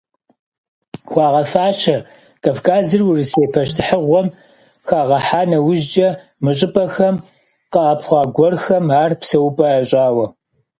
[1.09, 1.95] Хуагъэфащэ,
[2.43, 4.27] Кавказыр Урысей пащтыхьыгъуэм
[4.87, 6.07] хагъэхьа нэужькӀэ,
[6.43, 7.15] мы щӀыпӀэхэм
[7.71, 10.25] къэӀэпхъуа гуэрхэм ар псэупӀэ ящӀауэ.